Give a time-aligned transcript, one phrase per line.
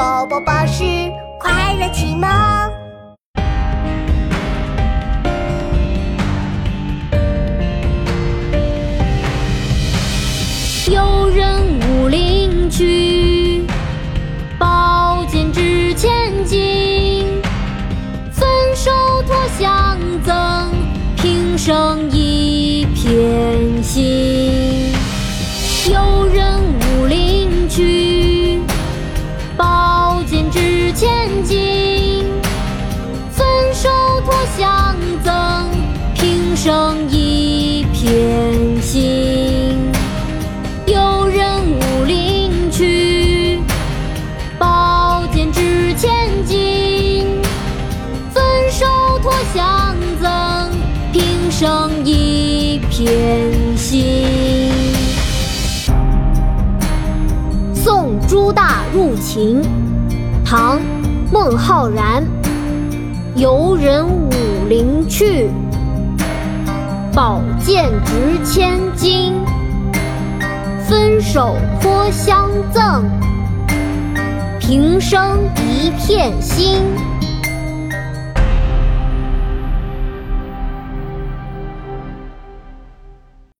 [0.00, 0.82] 宝宝巴士
[1.38, 2.26] 快乐启蒙。
[10.90, 13.62] 有人武陵去，
[14.58, 16.10] 宝剑值千
[16.46, 17.42] 金。
[18.32, 18.90] 分手
[19.28, 20.72] 托相赠，
[21.18, 22.08] 平生
[36.62, 39.78] 生一片心。
[40.84, 43.60] 有人武陵去，
[44.58, 46.10] 宝剑值千
[46.44, 47.40] 金。
[48.34, 48.84] 分手
[49.22, 50.70] 托相赠，
[51.14, 54.26] 平生一片心。
[57.72, 59.62] 送朱大入秦，
[60.44, 60.78] 唐·
[61.32, 62.22] 孟浩然。
[63.34, 64.30] 游人武
[64.68, 65.48] 陵去，
[67.20, 69.34] 宝剑值千金。
[70.88, 73.04] 分手颇相赠，
[74.58, 76.78] 平生一片心。